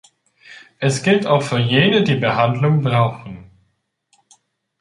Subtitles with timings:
[0.79, 3.51] Das gilt auch für jene, die Behandlung brauchen.